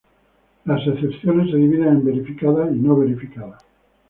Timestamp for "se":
1.51-1.57